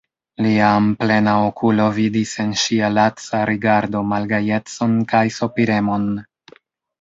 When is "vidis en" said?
1.97-2.55